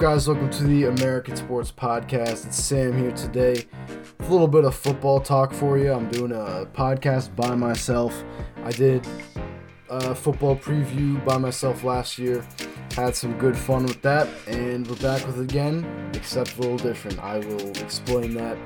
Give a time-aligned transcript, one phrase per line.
[0.00, 0.26] Guys?
[0.26, 2.46] Welcome to the American Sports Podcast.
[2.46, 3.66] It's Sam here today.
[4.18, 5.92] A little bit of football talk for you.
[5.92, 8.24] I'm doing a podcast by myself.
[8.64, 9.06] I did
[9.90, 12.42] a football preview by myself last year.
[12.96, 16.78] Had some good fun with that, and we're back with it again, except a little
[16.78, 17.18] different.
[17.18, 18.56] I will explain that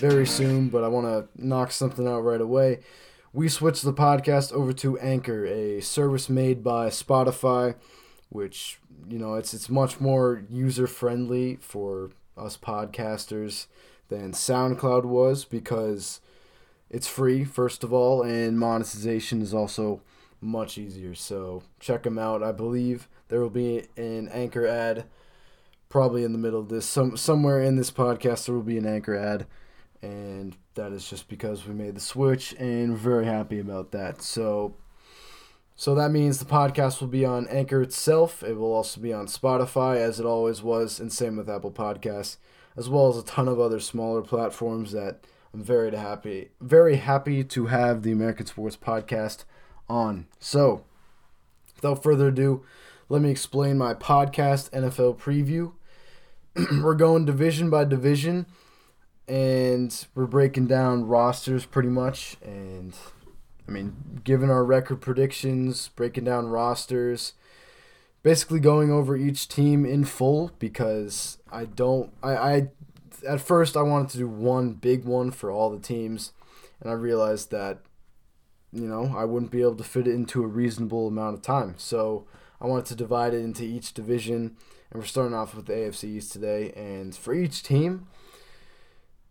[0.00, 2.80] very soon, but I want to knock something out right away.
[3.32, 7.76] We switched the podcast over to Anchor, a service made by Spotify,
[8.30, 13.66] which you know it's it's much more user friendly for us podcasters
[14.08, 16.20] than SoundCloud was because
[16.88, 20.00] it's free first of all, and monetization is also
[20.40, 21.14] much easier.
[21.14, 22.42] So check them out.
[22.42, 25.04] I believe there will be an anchor ad
[25.88, 26.86] probably in the middle of this.
[26.86, 29.46] Some somewhere in this podcast there will be an anchor ad
[30.02, 34.22] and that is just because we made the switch and we're very happy about that.
[34.22, 34.74] So
[35.80, 38.42] so that means the podcast will be on Anchor itself.
[38.42, 42.36] It will also be on Spotify as it always was and same with Apple Podcasts
[42.76, 45.20] as well as a ton of other smaller platforms that
[45.54, 49.44] I'm very happy very happy to have the American Sports Podcast
[49.88, 50.26] on.
[50.38, 50.84] So,
[51.76, 52.62] without further ado,
[53.08, 55.72] let me explain my podcast NFL preview.
[56.84, 58.44] we're going division by division
[59.26, 62.92] and we're breaking down rosters pretty much and
[63.70, 67.34] I mean, given our record predictions, breaking down rosters,
[68.24, 72.68] basically going over each team in full because I don't I, I
[73.26, 76.32] at first I wanted to do one big one for all the teams
[76.80, 77.78] and I realized that
[78.72, 81.74] you know, I wouldn't be able to fit it into a reasonable amount of time.
[81.76, 82.26] So
[82.60, 84.56] I wanted to divide it into each division,
[84.90, 86.72] and we're starting off with the AFC East today.
[86.76, 88.06] And for each team,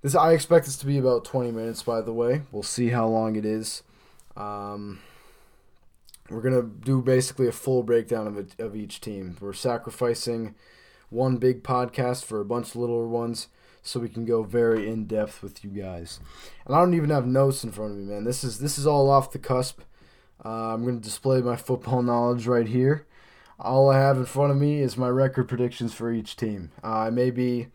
[0.01, 1.83] this I expect this to be about 20 minutes.
[1.83, 3.83] By the way, we'll see how long it is.
[4.39, 4.99] Um,
[6.29, 9.35] we're gonna do basically a full breakdown of of each team.
[9.39, 10.55] We're sacrificing
[11.09, 13.47] one big podcast for a bunch of littler ones
[13.81, 16.19] so we can go very in depth with you guys.
[16.65, 18.23] And I don't even have notes in front of me, man.
[18.23, 19.81] This is this is all off the cusp.
[20.43, 23.05] Uh, I'm to display my football knowledge right here.
[23.59, 26.71] All I have in front of me is my record predictions for each team.
[26.81, 27.67] Uh, I may be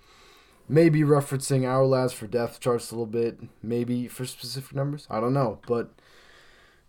[0.67, 5.07] maybe referencing Ourlads for depth charts a little bit, maybe for specific numbers.
[5.11, 5.91] I don't know, but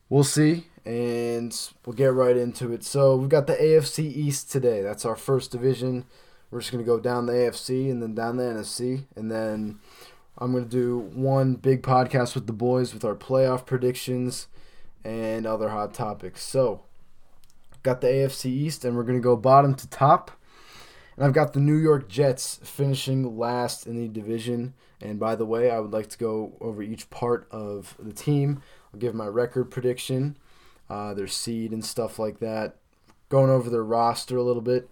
[0.10, 2.84] we'll see, and we'll get right into it.
[2.84, 4.82] So we've got the AFC East today.
[4.82, 6.06] That's our first division.
[6.52, 9.06] We're just going to go down the AFC and then down the NFC.
[9.16, 9.80] And then
[10.38, 14.48] I'm going to do one big podcast with the boys with our playoff predictions
[15.04, 16.44] and other hot topics.
[16.44, 16.84] So,
[17.84, 20.32] got the AFC East, and we're going to go bottom to top.
[21.16, 24.74] And I've got the New York Jets finishing last in the division.
[25.00, 28.62] And by the way, I would like to go over each part of the team.
[28.96, 30.38] I'll give my record prediction,
[30.90, 32.78] uh, their seed, and stuff like that.
[33.30, 34.90] Going over their roster a little bit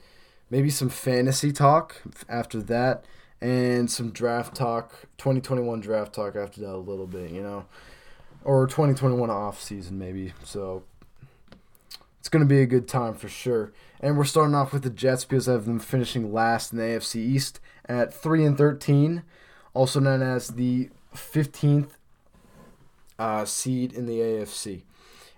[0.54, 3.06] maybe some fantasy talk after that,
[3.42, 7.66] and some draft talk, 2021 draft talk after that a little bit, you know,
[8.44, 10.32] or 2021 off season maybe.
[10.44, 10.84] So
[12.20, 13.74] it's going to be a good time for sure.
[14.00, 16.84] And we're starting off with the Jets because I have them finishing last in the
[16.84, 19.24] AFC East at 3 and 13,
[19.74, 21.94] also known as the 15th
[23.24, 24.82] uh, seed in the AFC.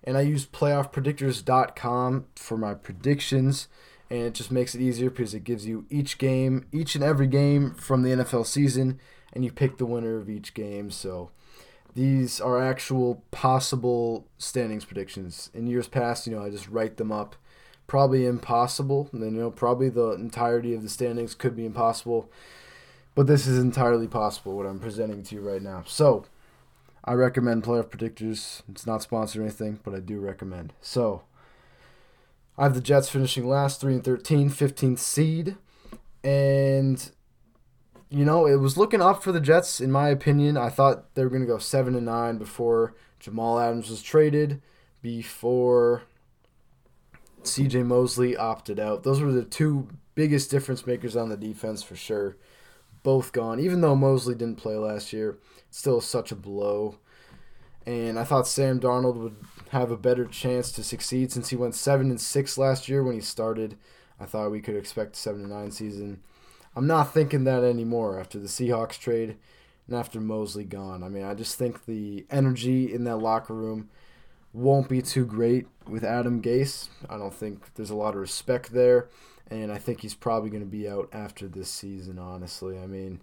[0.04, 3.68] And I use playoffpredictors.com for my predictions
[4.10, 7.28] and it just makes it easier because it gives you each game, each and every
[7.28, 9.00] game from the NFL season,
[9.34, 10.92] and you pick the winner of each game.
[10.92, 11.32] So
[11.96, 15.50] these are actual possible standings predictions.
[15.54, 17.36] In years past, you know, I just write them up.
[17.88, 19.10] Probably impossible.
[19.12, 22.30] And then, you know, probably the entirety of the standings could be impossible.
[23.16, 25.84] But this is entirely possible, what I'm presenting to you right now.
[25.88, 26.26] So,
[27.06, 28.64] I recommend Playoff Predictors.
[28.68, 30.74] It's not sponsored or anything, but I do recommend.
[30.82, 31.24] So,
[32.58, 35.56] I have the Jets finishing last, 3 and 13, 15th seed.
[36.24, 37.12] And,
[38.10, 40.58] you know, it was looking up for the Jets, in my opinion.
[40.58, 44.62] I thought they were going to go 7 and 9 before Jamal Adams was traded,
[45.04, 46.04] before
[47.44, 49.04] CJ Mosley opted out.
[49.04, 52.38] Those were the two biggest difference makers on the defense for sure.
[53.06, 53.60] Both gone.
[53.60, 55.38] Even though Mosley didn't play last year,
[55.70, 56.98] it's still such a blow.
[57.86, 59.36] And I thought Sam Darnold would
[59.70, 63.14] have a better chance to succeed since he went seven and six last year when
[63.14, 63.78] he started.
[64.20, 66.24] I thought we could expect a seven and nine season.
[66.76, 69.38] I'm not thinking that anymore after the Seahawks trade
[69.88, 71.04] and after Mosley gone.
[71.04, 73.92] I mean, I just think the energy in that locker room
[74.52, 76.88] won't be too great with Adam Gase.
[77.08, 79.10] I don't think there's a lot of respect there,
[79.50, 82.20] and I think he's probably going to be out after this season.
[82.20, 83.22] Honestly, I mean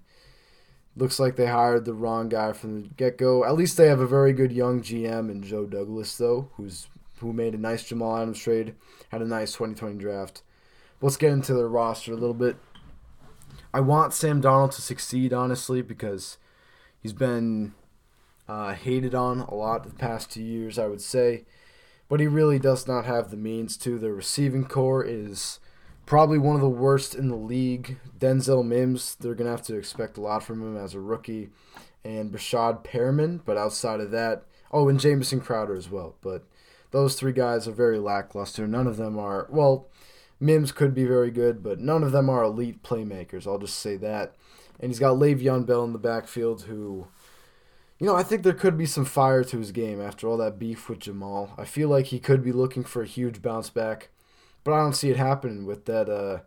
[0.94, 3.44] Looks like they hired the wrong guy from the get go.
[3.44, 6.88] At least they have a very good young GM in Joe Douglas, though, who's
[7.20, 8.74] who made a nice Jamal Adams trade,
[9.10, 10.42] had a nice 2020 draft.
[11.00, 12.56] Let's get into their roster a little bit.
[13.72, 16.36] I want Sam Darnold to succeed, honestly, because
[17.00, 17.74] he's been
[18.46, 21.44] uh, hated on a lot the past two years, I would say.
[22.08, 23.98] But he really does not have the means to.
[23.98, 25.58] The receiving core is
[26.06, 27.99] probably one of the worst in the league.
[28.19, 31.50] Denzel Mims, they're going to have to expect a lot from him as a rookie.
[32.04, 36.16] And Breshad Perriman, but outside of that, oh, and Jamison Crowder as well.
[36.20, 36.44] But
[36.90, 38.66] those three guys are very lackluster.
[38.66, 39.88] None of them are, well,
[40.40, 43.46] Mims could be very good, but none of them are elite playmakers.
[43.46, 44.34] I'll just say that.
[44.81, 47.06] And he's got Le'Veon Bell in the backfield, who,
[48.00, 50.58] you know, I think there could be some fire to his game after all that
[50.58, 51.55] beef with Jamal.
[51.56, 54.08] I feel like he could be looking for a huge bounce back,
[54.64, 56.41] but I don't see it happening with that uh,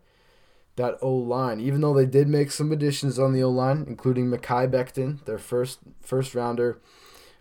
[0.76, 1.60] that O line.
[1.60, 5.38] Even though they did make some additions on the O line, including Mekhi Becton, their
[5.38, 6.82] first first rounder,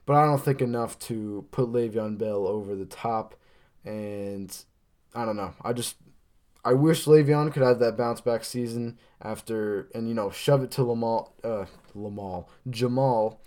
[0.07, 3.35] but I don't think enough to put Le'Veon Bell over the top.
[3.85, 4.55] And
[5.15, 5.55] I don't know.
[5.63, 5.97] I just
[6.65, 10.71] I wish Le'Veon could have that bounce back season after and you know shove it
[10.73, 13.41] to Lamal, uh, Lamal, Jamal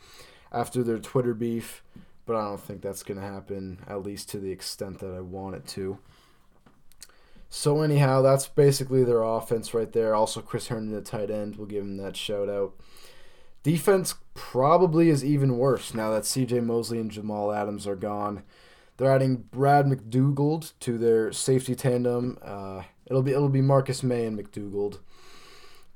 [0.51, 1.83] after their Twitter beef,
[2.25, 5.56] but I don't think that's gonna happen at least to the extent that I want
[5.56, 5.97] it to.
[7.49, 10.13] So anyhow, that's basically their offense right there.
[10.13, 12.73] Also, Chris Herndon, the tight end, we'll give him that shout out.
[13.63, 16.61] Defense probably is even worse now that C.J.
[16.61, 18.44] Mosley and Jamal Adams are gone.
[18.97, 22.38] They're adding Brad McDougald to their safety tandem.
[22.41, 24.99] Uh, it'll be it'll be Marcus Maye and McDougald.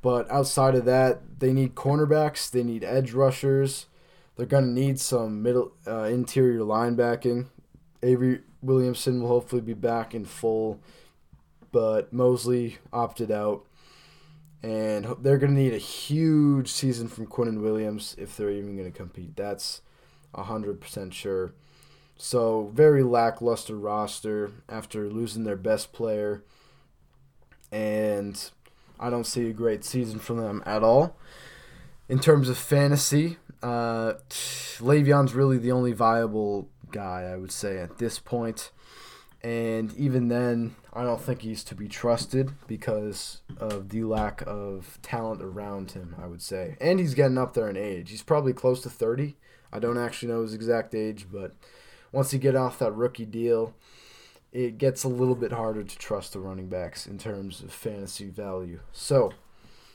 [0.01, 2.49] But outside of that, they need cornerbacks.
[2.49, 3.87] They need edge rushers.
[4.35, 7.47] They're gonna need some middle uh, interior linebacking.
[8.03, 10.79] Avery Williamson will hopefully be back in full,
[11.71, 13.65] but Mosley opted out,
[14.63, 19.35] and they're gonna need a huge season from Quinnen Williams if they're even gonna compete.
[19.35, 19.81] That's
[20.35, 21.53] hundred percent sure.
[22.17, 26.43] So very lackluster roster after losing their best player,
[27.71, 28.51] and
[28.99, 31.17] I don't see a great season from them at all.
[32.07, 37.97] In terms of fantasy, uh, Le'Veon's really the only viable guy I would say at
[37.97, 38.71] this point,
[39.41, 44.99] and even then, I don't think he's to be trusted because of the lack of
[45.01, 46.15] talent around him.
[46.21, 48.11] I would say, and he's getting up there in age.
[48.11, 49.37] He's probably close to thirty.
[49.71, 51.55] I don't actually know his exact age, but
[52.11, 53.73] once you get off that rookie deal,
[54.51, 58.29] it gets a little bit harder to trust the running backs in terms of fantasy
[58.29, 58.81] value.
[58.91, 59.31] So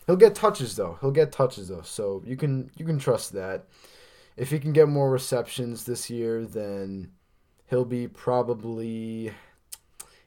[0.06, 0.96] he'll get touches though.
[1.00, 1.82] He'll get touches though.
[1.82, 3.66] So you can you can trust that.
[4.36, 7.10] If he can get more receptions this year, then
[7.68, 9.32] he'll be probably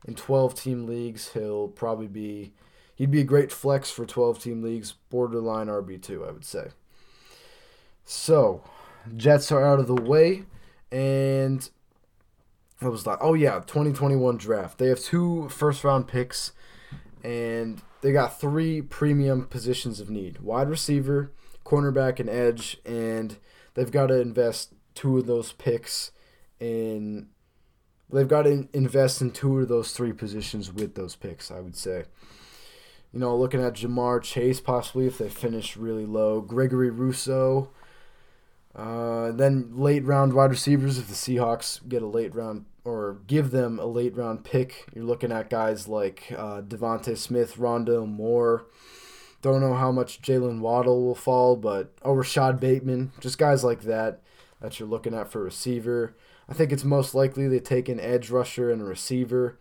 [0.06, 1.34] in 12 team leagues.
[1.34, 2.54] He'll probably be
[2.96, 6.70] he'd be a great flex for 12 team leagues, borderline RB2, I would say.
[8.04, 8.64] So,
[9.16, 10.44] Jets are out of the way
[10.92, 11.70] and
[12.80, 13.18] what was that?
[13.22, 14.78] Oh yeah, 2021 draft.
[14.78, 16.54] They have two first round picks,
[17.24, 21.32] and they got three premium positions of need: wide receiver,
[21.66, 22.78] cornerback, and edge.
[22.86, 23.38] And
[23.74, 26.12] they've got to invest two of those picks
[26.60, 27.28] in.
[28.12, 31.52] They've got to invest in two of those three positions with those picks.
[31.52, 32.06] I would say.
[33.12, 36.42] You know, looking at Ja'Marr Chase possibly if they finish really low.
[36.42, 37.70] Gregory Rousseau,
[38.76, 43.50] Uh, then late round wide receivers if the Seahawks get a late round or give
[43.52, 44.86] them a late round pick.
[44.94, 48.66] You're looking at guys like uh, DeVonta Smith, Rondale Moore.
[49.42, 53.82] Don't know how much Jaylen Waddle will fall, but oh, Rashod Bateman, just guys like
[53.82, 54.22] that
[54.62, 56.16] that you're looking at for receiver.
[56.50, 59.60] I think it's most likely they take an edge rusher and a receiver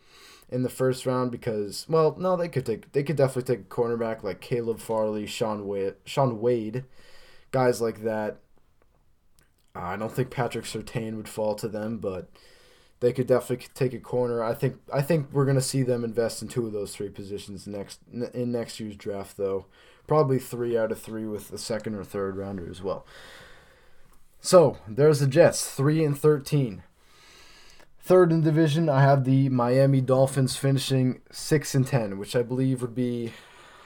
[0.48, 3.68] in the first round because, well, no, they could take they could definitely take a
[3.68, 6.84] cornerback like Caleb Farley, Shaun Wade, Shaun Wade,
[7.50, 8.38] guys like that.
[9.74, 12.30] I don't think Patrick Surtain would fall to them, but
[13.00, 14.42] they could definitely take a corner.
[14.42, 17.66] I think I think we're gonna see them invest in two of those three positions
[17.66, 18.00] next
[18.32, 19.66] in next year's draft, though.
[20.06, 23.04] Probably three out of three with the second or third rounder as well.
[24.40, 26.82] So there's the Jets, three and thirteen.
[28.00, 32.80] Third in division, I have the Miami Dolphins finishing six and ten, which I believe
[32.80, 33.32] would be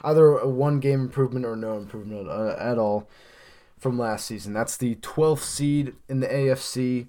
[0.05, 3.09] either a one game improvement or no improvement uh, at all
[3.79, 4.53] from last season.
[4.53, 7.09] That's the 12th seed in the AFC.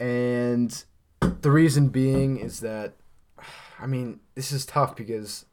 [0.00, 0.84] And
[1.20, 2.94] the reason being is that,
[3.78, 5.46] I mean, this is tough because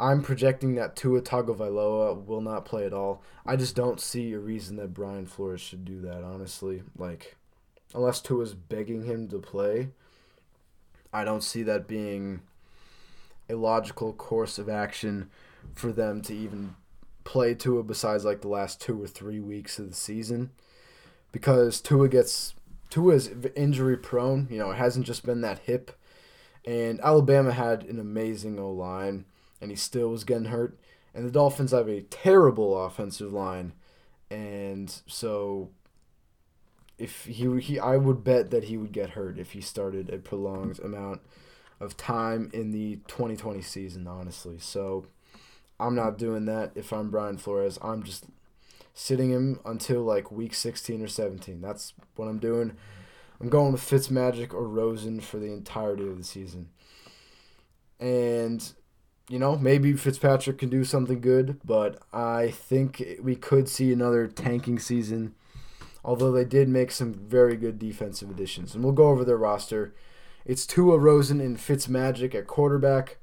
[0.00, 3.22] I'm projecting that Tua Tagovailoa will not play at all.
[3.44, 6.82] I just don't see a reason that Brian Flores should do that, honestly.
[6.96, 7.36] Like,
[7.94, 9.88] unless Tua's begging him to play,
[11.12, 12.42] I don't see that being
[13.50, 15.30] a logical course of action
[15.74, 16.76] for them to even
[17.24, 20.50] play Tua besides like the last two or three weeks of the season
[21.32, 22.54] because Tua gets
[22.90, 24.48] Tua is injury prone.
[24.50, 25.92] You know, it hasn't just been that hip.
[26.64, 29.24] And Alabama had an amazing O line,
[29.60, 30.78] and he still was getting hurt.
[31.14, 33.72] And the Dolphins have a terrible offensive line.
[34.30, 35.70] And so
[36.98, 40.18] if he he I would bet that he would get hurt if he started a
[40.18, 41.20] prolonged amount
[41.80, 44.58] of time in the 2020 season, honestly.
[44.58, 45.06] So
[45.78, 47.78] I'm not doing that if I'm Brian Flores.
[47.82, 48.24] I'm just
[48.94, 51.60] sitting him until like week 16 or 17.
[51.60, 52.76] That's what I'm doing.
[53.40, 56.70] I'm going with Fitzmagic or Rosen for the entirety of the season.
[58.00, 58.72] And
[59.28, 64.26] you know, maybe Fitzpatrick can do something good, but I think we could see another
[64.26, 65.34] tanking season.
[66.04, 69.92] Although they did make some very good defensive additions, and we'll go over their roster.
[70.46, 73.18] It's Tua Rosen and Fitzmagic at quarterback.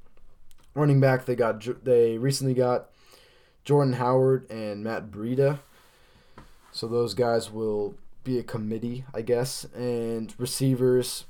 [0.74, 2.90] Running back, they got they recently got
[3.64, 5.58] Jordan Howard and Matt Breida.
[6.70, 9.64] So those guys will be a committee, I guess.
[9.74, 11.24] And receivers,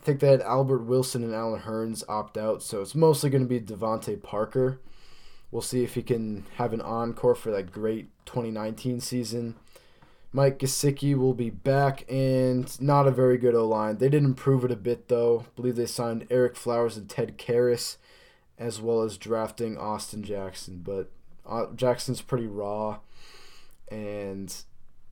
[0.00, 3.42] I think they had Albert Wilson and Allen Hurns opt out, so it's mostly going
[3.42, 4.80] to be DeVante Parker.
[5.50, 9.56] We'll see if he can have an encore for that great 2019 season.
[10.30, 13.96] Mike Gesicki will be back, and not a very good O line.
[13.96, 15.40] They did improve it a bit, though.
[15.40, 17.96] I believe they signed Ereck Flowers and Ted Karras,
[18.58, 20.82] as well as drafting Austin Jackson.
[20.84, 21.10] But
[21.48, 22.98] uh, Jackson's pretty raw,
[23.90, 24.54] and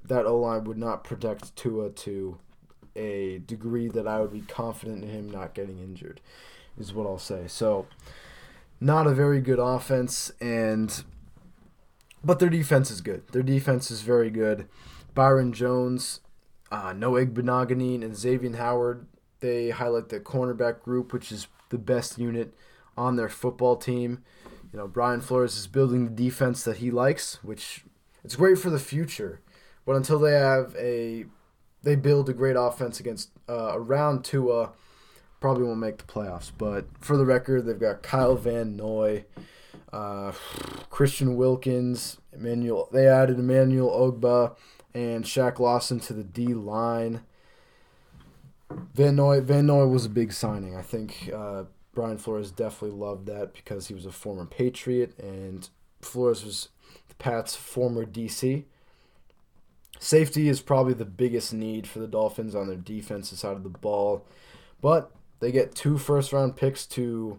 [0.04, 2.38] that O line would not protect Tua to
[2.96, 6.20] a degree that I would be confident in him not getting injured,
[6.78, 7.44] is what I'll say.
[7.46, 7.86] So,
[8.80, 11.04] not a very good offense, and
[12.24, 13.26] but their defense is good.
[13.28, 14.68] Their defense is very good.
[15.14, 16.20] Byron Jones,
[16.70, 19.06] uh, Noah Igbinoghene, and Xavier Howard.
[19.40, 22.54] They highlight the cornerback group, which is the best unit
[22.96, 24.22] on their football team.
[24.72, 27.84] You know, Brian Flores is building the defense that he likes, which
[28.24, 29.40] it's great for the future.
[29.84, 31.26] But until they have a,
[31.86, 34.72] they build a great offense against uh, around Tua,
[35.38, 36.50] probably won't make the playoffs.
[36.58, 39.24] But for the record, they've got Kyle Van Noy,
[39.92, 40.32] uh,
[40.90, 42.88] Christian Wilkins, Emmanuel.
[42.92, 44.56] They added Emmanuel Ogbah
[44.94, 47.20] and Shaq Lawson to the D line.
[48.68, 50.74] Van Noy, Van Noy was a big signing.
[50.74, 51.64] I think uh,
[51.94, 55.68] Brian Flores definitely loved that because he was a former Patriot and
[56.00, 56.68] Flores was
[57.08, 58.64] the Pats' former DC.
[59.98, 63.68] Safety is probably the biggest need for the Dolphins on their defensive side of the
[63.68, 64.24] ball,
[64.80, 65.10] but
[65.40, 67.38] they get two first round picks to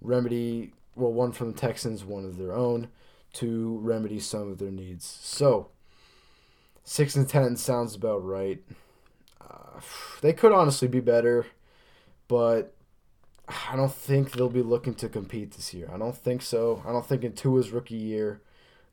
[0.00, 2.88] remedy well one from the Texans, one of their own
[3.34, 5.04] to remedy some of their needs.
[5.04, 5.68] So
[6.84, 8.62] Six and ten sounds about right.
[9.40, 9.80] Uh,
[10.20, 11.46] they could honestly be better,
[12.28, 12.74] but
[13.48, 15.90] I don't think they'll be looking to compete this year.
[15.92, 16.82] I don't think so.
[16.86, 18.42] I don't think in Tua's rookie year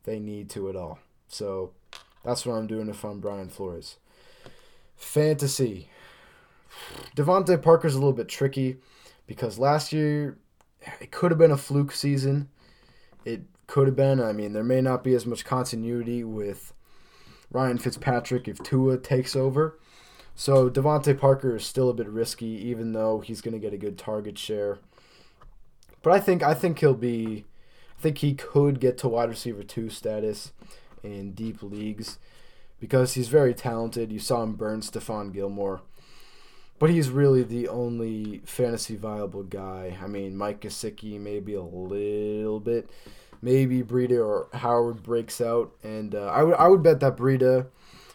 [0.04, 1.00] they need to at all.
[1.28, 1.72] So
[2.24, 3.96] that's what I'm doing if I'm Brian Flores.
[4.96, 5.88] Fantasy.
[7.16, 8.76] DeVante Parker's a little bit tricky
[9.26, 10.38] because last year
[11.00, 12.48] it could have been a fluke season.
[13.24, 14.20] It could have been.
[14.20, 16.72] I mean, there may not be as much continuity with
[17.50, 19.78] Ryan Fitzpatrick if Tua takes over.
[20.34, 23.78] So DeVante Parker is still a bit risky, even though he's going to get a
[23.78, 24.78] good target share.
[26.02, 27.44] But I think I think he'll be,
[27.98, 30.52] I think he could get to wide receiver two status
[31.02, 32.18] in deep leagues
[32.80, 34.10] because he's very talented.
[34.10, 35.82] You saw him burn Stephon Gilmore,
[36.78, 39.96] but he's really the only fantasy viable guy.
[40.02, 42.90] I mean, Mike Gesicki maybe a little bit,
[43.40, 47.66] maybe Breida or Howard breaks out, and uh, I would I would bet that Breida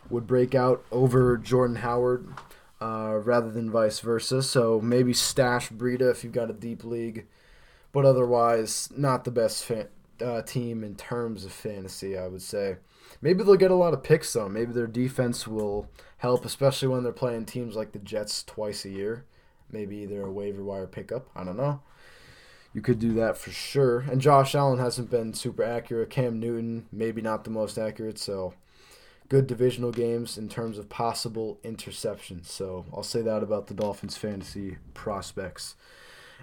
[0.09, 2.27] would break out over Jordan Howard
[2.81, 4.43] uh, rather than vice versa.
[4.43, 7.25] So maybe stash Breida if you've got a deep league,
[7.91, 9.87] but otherwise not the best fa-
[10.21, 12.17] uh, team in terms of fantasy.
[12.17, 12.77] I would say
[13.21, 14.49] maybe they'll get a lot of picks though.
[14.49, 18.89] Maybe their defense will help, especially when they're playing teams like the Jets twice a
[18.89, 19.25] year.
[19.71, 21.29] Maybe they're a waiver wire pickup.
[21.35, 21.81] I don't know
[22.77, 24.01] you could do that for sure.
[24.01, 26.11] And Josh Allen hasn't been super accurate.
[26.11, 28.19] Cam Newton, maybe not the most accurate.
[28.19, 28.53] So
[29.29, 32.45] good divisional games in terms of possible interceptions.
[32.45, 35.75] So I'll say that about the Dolphins fantasy prospects.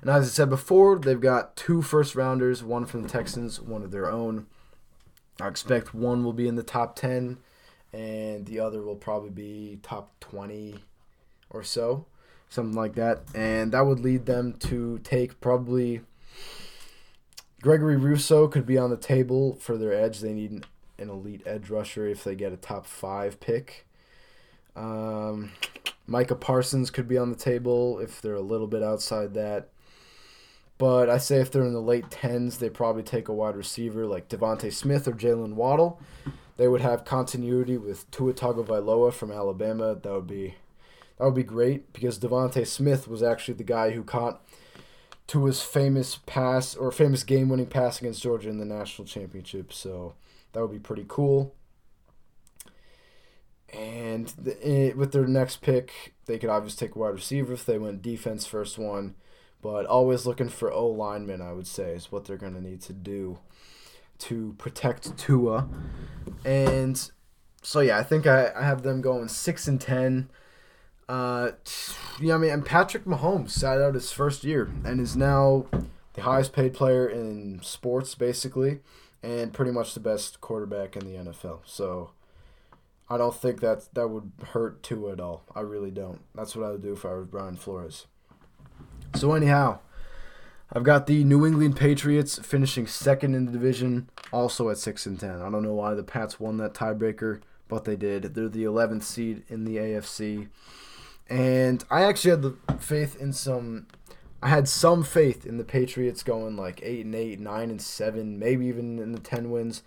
[0.01, 3.83] And as I said before, they've got two first rounders, one from the Texans, one
[3.83, 4.47] of their own.
[5.41, 7.39] I expect one will be in the top 10
[7.93, 10.77] and the other will probably be top 20
[11.51, 12.07] or so,
[12.49, 13.23] something like that.
[13.35, 16.01] And that would lead them to take probably
[17.63, 20.21] Gregory Rousseau could be on the table for their edge.
[20.21, 20.67] They need
[20.99, 23.87] an elite edge rusher if they get a top five pick.
[24.77, 25.53] Um,
[26.07, 29.69] Micah Parsons could be on the table if they're a little bit outside that.
[30.85, 34.05] But I say if they're in the late tens, they probably take a wide receiver
[34.05, 35.99] like DeVonta Smith or Jaylen Waddle.
[36.59, 39.95] They would have continuity with Tua Tagovailoa from Alabama.
[39.95, 40.57] That would be
[41.17, 44.47] that would be great because DeVonta Smith was actually the guy who caught
[45.27, 49.73] Tua's famous pass or famous game-winning pass against Georgia in the national championship.
[49.73, 50.13] So
[50.53, 51.55] that would be pretty cool.
[53.73, 57.65] And the, eh, with their next pick, they could obviously take a wide receiver if
[57.65, 59.15] they went defense first one,
[59.65, 61.41] but always looking for O linemen.
[61.41, 63.39] I would say is what they're going to need to do
[64.19, 65.67] to protect Tua.
[66.45, 67.11] And
[67.63, 70.29] so yeah, I think I, I have them going six and ten.
[71.09, 71.53] Uh,
[72.21, 75.65] yeah, I mean, and Patrick Mahomes sat out his first year and is now
[76.13, 78.81] the highest paid player in sports, basically,
[79.23, 81.61] and pretty much the best quarterback in the NFL.
[81.65, 82.11] So
[83.09, 85.45] I don't think that that would hurt Tua at all.
[85.55, 86.21] I really don't.
[86.35, 88.07] That's what I would do if I was Brian Flores.
[89.15, 89.79] So anyhow,
[90.73, 95.19] I've got the New England Patriots finishing second in the division, also at six and
[95.19, 95.41] ten.
[95.41, 98.35] I don't know why the Pats won that tiebreaker, but they did.
[98.35, 100.49] They're the eleventh seed in the AFC,
[101.31, 103.87] and I actually had the faith in some.
[104.43, 108.39] I had some faith in the Patriots going like eight and eight, nine and seven,
[108.41, 109.85] maybe even in the ten wins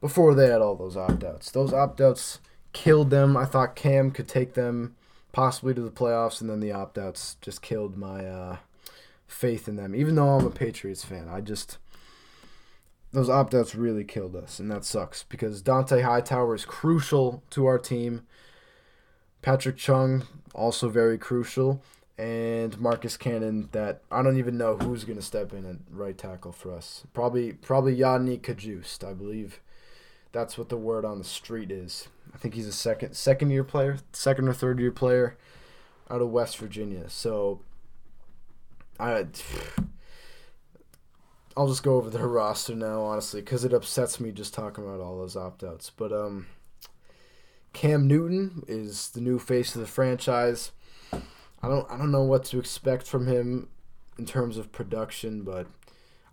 [0.00, 1.50] before they had all those opt outs.
[1.50, 2.38] Those opt outs
[2.72, 3.36] killed them.
[3.36, 4.94] I thought Cam could take them
[5.32, 8.56] possibly to the playoffs, and then the opt outs just killed my uh,
[9.26, 9.94] faith in them.
[9.94, 11.78] Even though I'm a Patriots fan, I just.
[13.12, 17.66] Those opt outs really killed us, and that sucks because Dont'a Hightower is crucial to
[17.66, 18.22] our team.
[19.42, 20.24] Patrick Chung,
[20.54, 21.82] also very crucial.
[22.16, 26.52] And Marcus Cannon, that I don't even know who's to step in at right tackle
[26.52, 27.04] for us.
[27.12, 29.60] Probably, probably Yodny Cajuste, I believe
[30.30, 32.08] that's what the word on the street is.
[32.34, 35.36] I think he's a second second year player, second or third year player
[36.10, 37.08] out of West Virginia.
[37.08, 37.60] So
[38.98, 39.26] I
[41.56, 45.00] I'll just go over their roster now, honestly, because it upsets me just talking about
[45.00, 45.90] all those opt outs.
[45.90, 46.46] But um,
[47.72, 50.72] Cam Newton is the new face of the franchise.
[51.12, 53.68] I don't I don't know what to expect from him
[54.18, 55.66] in terms of production, but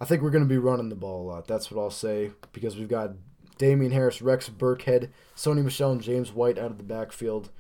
[0.02, 1.48] I think we're going to be running the ball a lot.
[1.48, 3.12] That's what I'll say because we've got
[3.60, 7.52] Damien Harris, Rex Burkhead, Sony Michel, and James White out of the backfield,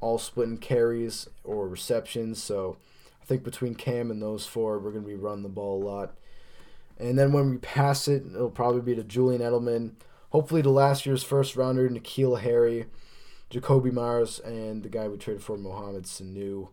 [0.00, 2.42] all splitting carries or receptions.
[2.42, 2.78] So
[3.22, 5.84] I think between Cam and those four, we're going to be running the ball a
[5.84, 6.14] lot.
[6.98, 9.92] And then when we pass it, it'll probably be to Julian Edelman.
[10.30, 12.86] Hopefully to last year's first rounder, N'Keal Harry,
[13.50, 16.68] Jakobi Meyers, and the guy we traded for, Mohamed Sanu.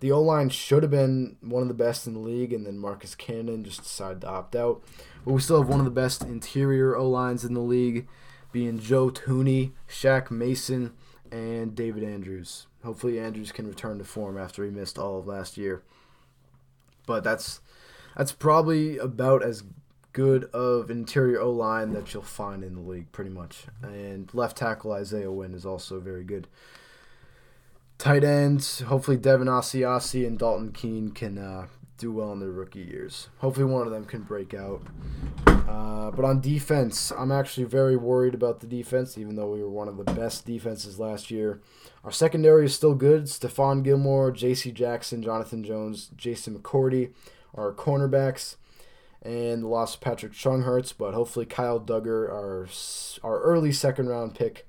[0.00, 2.78] The O line should have been one of the best in the league, and then
[2.78, 4.82] Marcus Cannon just decided to opt out.
[5.24, 8.06] But we still have one of the best interior O lines in the league,
[8.52, 10.92] being Joe Thuney, Shaq Mason,
[11.30, 12.66] and David Andrews.
[12.84, 15.82] Hopefully, Andrews can return to form after he missed all of last year.
[17.06, 17.60] But that's
[18.16, 19.62] that's probably about as
[20.12, 23.64] good of interior O line that you'll find in the league, pretty much.
[23.82, 26.48] And left tackle Isaiah Wynn is also very good.
[27.98, 32.80] Tight ends, hopefully Devin Asiasi and Dalton Keene can uh, do well in their rookie
[32.80, 33.28] years.
[33.38, 34.82] Hopefully one of them can break out.
[35.46, 39.70] Uh, but on defense, I'm actually very worried about the defense, even though we were
[39.70, 41.60] one of the best defenses last year.
[42.04, 43.24] Our secondary is still good.
[43.24, 44.72] Stephon Gilmore, J.C.
[44.72, 47.12] Jackson, Jonathan Jones, Jason McCourty
[47.54, 48.56] are cornerbacks.
[49.22, 52.68] And the loss of Patrick Chung hurts, but hopefully Kyle Dugger, our,
[53.24, 54.68] our early second round pick,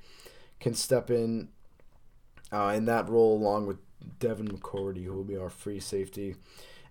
[0.59, 1.49] can step in
[2.51, 3.77] uh, in that role along with
[4.19, 6.36] Devin McCourty, who will be our free safety.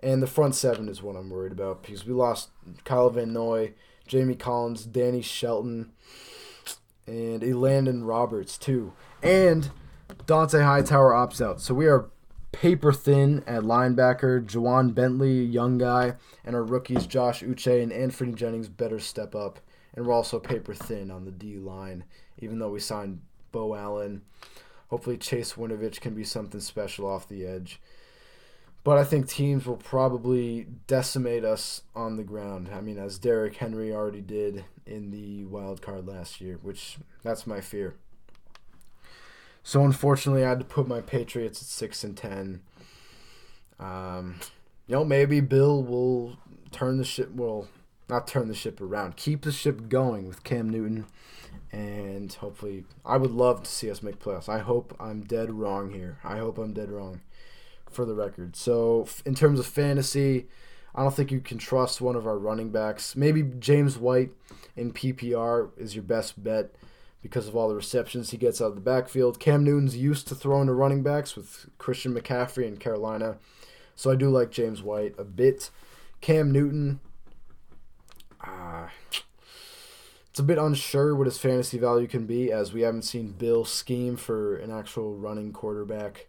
[0.00, 2.50] And the front seven is what I'm worried about because we lost
[2.84, 3.72] Kyle Van Noy,
[4.06, 5.92] Jamie Collins, Danny Shelton,
[7.06, 8.92] and Elandon Roberts too.
[9.22, 9.70] And
[10.26, 11.60] Dont'a Hightower opts out.
[11.60, 12.10] So we are
[12.52, 14.44] paper thin at linebacker.
[14.44, 16.14] Ja'Whaun Bentley, young guy,
[16.44, 19.60] and our rookies Josh Uche and Anthony Jennings better step up.
[19.94, 22.04] And we're also paper thin on the D line,
[22.38, 24.22] even though we signed Beau Allen.
[24.88, 27.80] Hopefully, Chase Winovich can be something special off the edge.
[28.84, 32.70] But I think teams will probably decimate us on the ground.
[32.72, 37.48] I mean, as Derrick Henry already did in the wild card last year, which that's
[37.48, 37.96] my fear.
[39.64, 42.62] So unfortunately, I had to put my Patriots at six and ten.
[43.80, 44.36] Um,
[44.86, 46.36] you know, maybe Bill will
[46.70, 47.32] turn the ship.
[47.34, 47.66] Well,
[48.08, 49.16] not turn the ship around.
[49.16, 51.06] Keep the ship going with Cam Newton
[51.72, 54.48] and hopefully I would love to see us make playoffs.
[54.48, 56.18] I hope I'm dead wrong here.
[56.24, 57.20] I hope I'm dead wrong
[57.90, 58.56] for the record.
[58.56, 60.46] So in terms of fantasy,
[60.94, 63.14] I don't think you can trust one of our running backs.
[63.16, 64.30] Maybe James White
[64.76, 66.74] in PPR is your best bet
[67.22, 69.40] because of all the receptions he gets out of the backfield.
[69.40, 73.36] Cam Newton's used to throwing to running backs with Christian McCaffrey in Carolina.
[73.94, 75.70] So I do like James White a bit.
[76.20, 77.00] Cam Newton,
[78.46, 78.88] uh,
[80.36, 83.64] it's a bit unsure what his fantasy value can be, as we haven't seen Bill
[83.64, 86.26] scheme for an actual running quarterback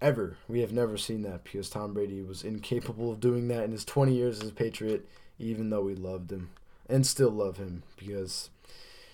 [0.00, 0.38] ever.
[0.48, 3.84] We have never seen that because Tom Brady was incapable of doing that in his
[3.84, 5.06] 20 years as a Patriot,
[5.38, 6.48] even though we loved him
[6.88, 8.48] and still love him because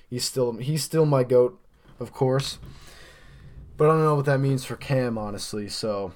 [0.09, 1.59] he's still he's still my goat,
[1.99, 2.61] of course.
[3.77, 5.69] But I don't know what that means for Cam, honestly.
[5.69, 6.13] So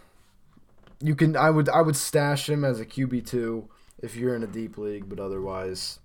[1.00, 3.68] you can I would I would stash him as a QB two
[4.00, 5.98] if you're in a deep league, but otherwise,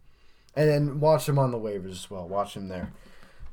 [0.58, 2.28] and then watch him on the waivers as well.
[2.28, 2.92] Watch him there.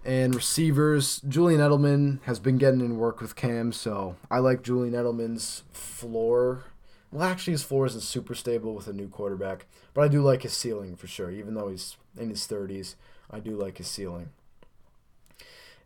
[0.07, 4.95] And receivers, Julian Edelman has been getting in work with Cam, so I like Julian
[4.95, 6.65] Edelman's floor.
[7.13, 10.43] Well, actually, his floor isn't super stable with a new quarterback, but I do like
[10.43, 11.31] his ceiling for sure.
[11.31, 12.95] Even though he's in his 30s,
[13.31, 14.31] I do like his ceiling.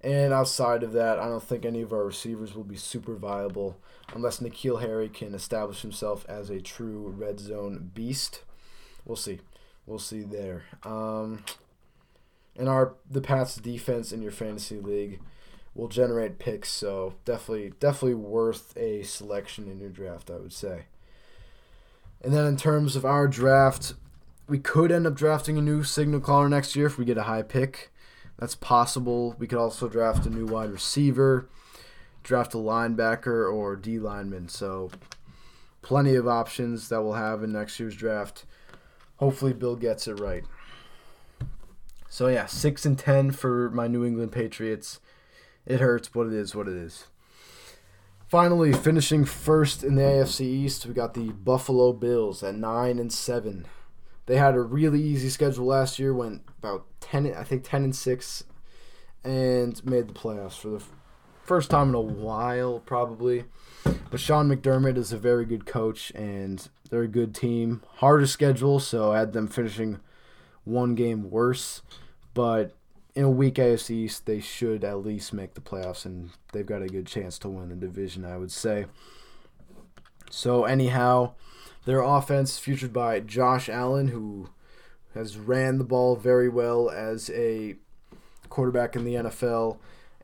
[0.01, 3.77] And outside of that, I don't think any of our receivers will be super viable
[4.15, 8.43] unless N'Keal Harry can establish himself as a true red zone beast.
[9.05, 9.41] We'll see.
[9.89, 10.65] We'll see there.
[10.85, 11.45] Um,
[12.57, 15.21] and our the Pats defense in your fantasy league
[15.75, 20.87] will generate picks, so definitely definitely worth a selection in your draft, I would say.
[22.21, 23.95] And then in terms of our draft,
[24.47, 27.23] we could end up drafting a new signal caller next year if we get a
[27.23, 27.91] high pick.
[28.39, 29.37] That's possible.
[29.39, 31.49] We could also draft a new wide receiver,
[32.23, 34.49] draft a linebacker or D lineman.
[34.49, 34.91] So
[35.81, 38.45] plenty of options that we'll have in next year's draft.
[39.19, 40.45] Hopefully Bill gets it right.
[42.09, 45.01] So yeah, six and ten for my New England Patriots.
[45.67, 47.07] It hurts, but it is what it is.
[48.29, 53.13] Finally, finishing first in the AFC East, we got the Buffalo Bills at nine and
[53.13, 53.67] seven.
[54.27, 57.97] They had a really easy schedule last year, went about ten, I think ten and
[57.97, 58.45] six,
[59.25, 60.83] and made the playoffs for the
[61.49, 63.45] first time in a while, probably.
[64.11, 67.83] But Sean McDermott is a very good coach, and they're a good team.
[67.97, 70.01] Harder schedule, so I had them finishing
[70.65, 71.81] one game worse,
[72.35, 72.75] but
[73.15, 76.83] in a weak AFC East, they should at least make the playoffs, and they've got
[76.83, 78.85] a good chance to win the division, I would say.
[80.31, 81.33] So, anyhow,
[81.87, 84.51] their offense featured by Josh Allen, who
[85.15, 87.77] has ran the ball very well as a
[88.51, 89.79] quarterback in the NFL,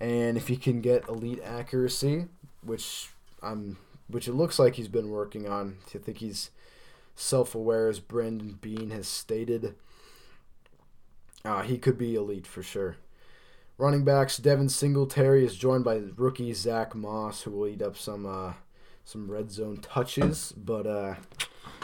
[0.05, 2.27] and if he can get elite accuracy,
[2.63, 3.09] which
[3.43, 6.51] I'm, which it looks like he's been working on, I think he's
[7.15, 9.77] self-aware, as Brandon Beane has stated.
[11.43, 12.97] Uh, he could be elite for sure.
[13.79, 18.27] Running backs, Devin Singletary is joined by rookie Zach Moss, who will eat up some
[18.27, 18.53] uh,
[19.07, 21.15] some red zone touches, but uh,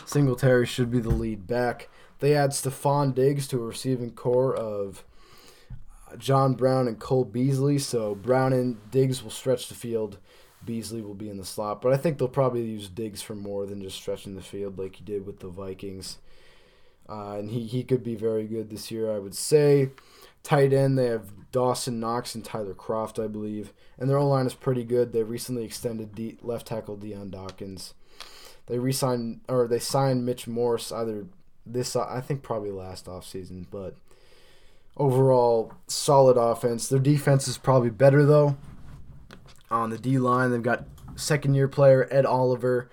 [0.04, 1.88] Singletary should be the lead back.
[2.18, 5.04] They add Stefon Diggs to a receiving core of
[6.18, 10.18] John Brown and Cole Beasley, so Brown and Diggs will stretch the field.
[10.64, 13.64] Beasley will be in the slot, but I think they'll probably use Diggs for more
[13.66, 16.18] than just stretching the field like he did with the Vikings.
[17.09, 19.90] Uh, and he, he could be very good this year, I would say.
[20.42, 23.73] Tight end, they have Dawson Knox and Tyler Kroft, I believe.
[23.99, 25.12] And their O line is pretty good.
[25.12, 27.94] They recently extended D- left tackle Dion Dawkins.
[28.66, 31.27] They re-signed or they signed Mitch Morse either
[31.66, 33.96] this I think probably last offseason, but
[34.96, 36.88] overall solid offense.
[36.88, 38.57] Their defense is probably better though.
[39.70, 40.85] On the D line, they've got
[41.16, 42.90] second year player Ed Oliver,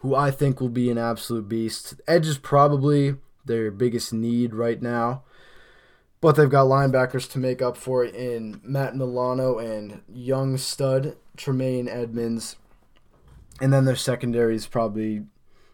[0.00, 1.94] who I think will be an absolute beast.
[2.06, 5.22] Edge is probably their biggest need right now.
[6.20, 11.16] But they've got linebackers to make up for it in Matt Milano and young stud
[11.36, 12.56] Tremaine Edmunds.
[13.58, 15.24] And then their secondary is probably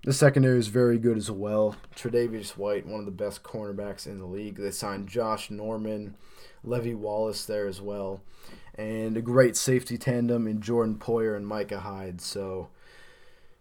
[0.07, 1.75] the secondary is very good as well.
[1.97, 4.55] Tre'Davious White, one of the best cornerbacks in the league.
[4.55, 6.15] They signed Josh Norman,
[6.63, 8.21] Levi Wallace there as well,
[8.77, 12.21] and a great safety tandem in Jordan Poyer and Micah Hyde.
[12.21, 12.69] So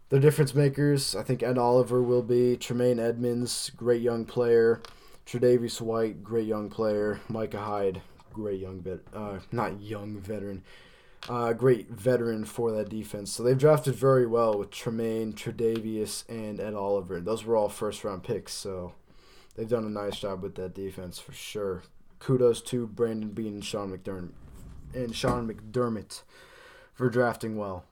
[0.09, 2.55] they're difference makers, I think Ed Oliver will be.
[2.57, 4.83] Tremaine Edmunds, great young player.
[5.25, 7.21] Tre'Davious White, great young player.
[7.27, 10.63] Micah Hyde, great young vet, uh, not young veteran,
[11.27, 13.31] uh, great veteran for that defense.
[13.31, 17.19] So they've drafted very well with Tremaine, Tre'Davious, and Ed Oliver.
[17.19, 18.93] Those were all first round picks, so
[19.55, 21.83] they've done a nice job with that defense for sure.
[22.19, 24.31] Kudos to Brandon Beane and Sean McDermott
[24.93, 26.21] and Sean McDermott
[26.93, 27.85] for drafting well.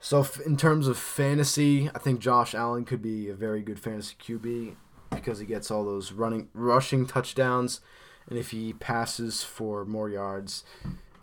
[0.00, 4.16] So in terms of fantasy, I think Josh Allen could be a very good fantasy
[4.20, 4.74] QB
[5.10, 7.80] because he gets all those running rushing touchdowns
[8.28, 10.64] and if he passes for more yards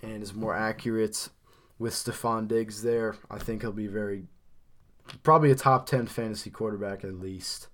[0.06, 1.30] and is more accurate
[1.78, 4.24] with Stefon Diggs there, I think he'll be very
[5.24, 7.68] probably a top 10 fantasy quarterback at least.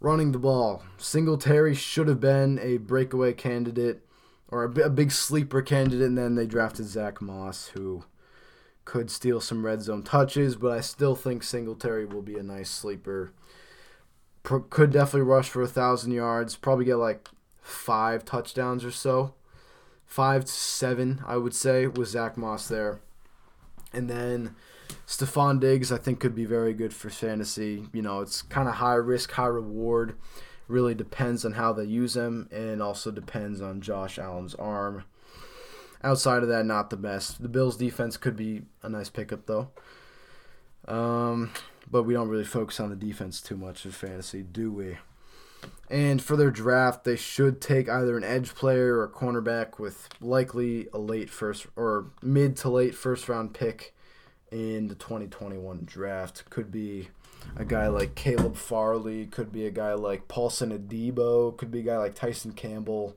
[0.00, 4.04] Running the ball, Singletary should have been a breakaway candidate
[4.48, 8.04] or a, a big sleeper candidate, and then they drafted Zach Moss, who
[8.84, 12.70] could steal some red zone touches, but I still think Singletary will be a nice
[12.70, 13.32] sleeper.
[14.42, 17.30] Pro- could definitely rush for a thousand yards, probably get like
[17.62, 19.34] five touchdowns or so,
[20.14, 23.00] five to seven, I would say, with Zach Moss there.
[23.92, 24.54] And then
[25.08, 27.88] Stefon Diggs, I think, could be very good for fantasy.
[27.92, 30.14] You know, it's kind of high risk, high reward.
[30.68, 35.02] Really depends on how they use him, and also depends on Josh Allen's arm.
[36.04, 37.42] Outside of that, not the best.
[37.42, 39.70] The Bills' defense could be a nice pickup, though.
[40.86, 41.50] Um,
[41.90, 44.98] but we don't really focus on the defense too much in fantasy, do we?
[45.90, 50.08] And for their draft, they should take either an edge player or a cornerback with
[50.20, 53.94] likely a late first or mid to late first round pick
[54.50, 56.48] in the 2021 draft.
[56.50, 57.08] Could be
[57.56, 61.84] a guy like Caleb Farley, could be a guy like Paulson Adebo, could be a
[61.84, 63.16] guy like Tyson Campbell,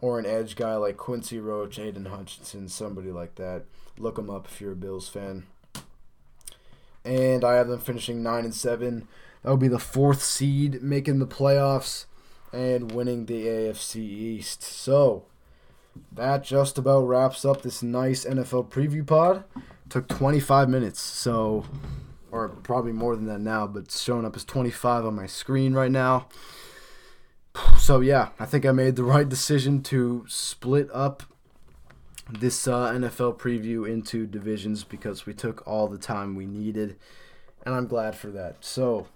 [0.00, 3.64] or an edge guy like Quincy Roche, Aidan Hutchinson, somebody like that.
[3.98, 5.44] Look them up if you're a Bills fan.
[7.04, 9.06] And I have them finishing 9 and 7.
[9.42, 12.06] That would be the fourth seed making the playoffs
[12.52, 14.62] and winning the AFC East.
[14.62, 15.24] So,
[16.12, 19.44] that just about wraps up this nice NFL preview pod.
[19.88, 21.64] Took 25 minutes, so
[22.32, 25.90] or probably more than that now, but showing up as 25 on my screen right
[25.90, 26.26] now.
[27.78, 31.24] So yeah, I think I made the right decision to split up
[32.30, 36.96] this uh, NFL preview into divisions because we took all the time we needed,
[37.66, 38.64] and I'm glad for that.
[38.64, 39.08] So,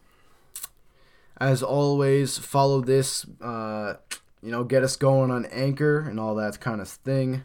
[1.38, 3.27] as always, follow this.
[3.40, 3.94] Uh,
[4.42, 7.44] you know, get us going on Anchor and all that kind of thing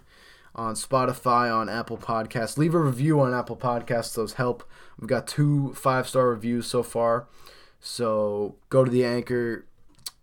[0.53, 2.57] on Spotify, on Apple Podcasts.
[2.57, 4.63] Leave a review on Apple Podcasts; those help.
[4.99, 7.27] We've got two five star reviews so far.
[7.79, 9.65] So go to the Anchor,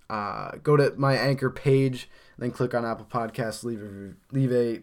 [0.09, 3.65] uh, go to my Anchor page, then click on Apple Podcasts.
[3.65, 4.83] Leave a leave a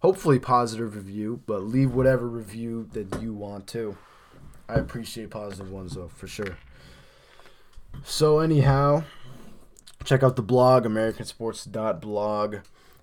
[0.00, 3.96] hopefully positive review, but leave whatever review that you want to.
[4.68, 6.56] I appreciate positive ones though for sure.
[8.04, 9.04] So anyhow,
[10.04, 12.56] check out the blog americansports.blog.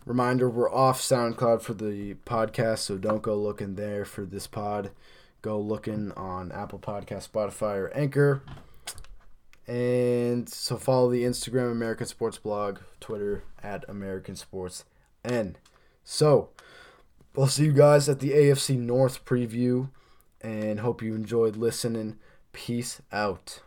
[0.05, 4.91] Reminder, we're off SoundCloud for the podcast, so don't go looking there for this pod.
[5.41, 8.43] Go looking on Apple Podcast, Spotify, or Anchor.
[9.67, 14.85] And so follow the Instagram American Sports Blog, Twitter at American Sports
[15.23, 15.57] N.
[16.03, 16.49] So
[17.35, 19.89] we'll see you guys at the AFC North preview
[20.41, 22.17] and hope you enjoyed listening.
[22.53, 23.61] Peace out.